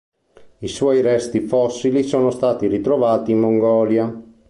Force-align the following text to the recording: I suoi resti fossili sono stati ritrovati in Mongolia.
I 0.57 0.67
suoi 0.67 1.01
resti 1.03 1.41
fossili 1.41 2.01
sono 2.01 2.31
stati 2.31 2.65
ritrovati 2.65 3.33
in 3.33 3.39
Mongolia. 3.39 4.21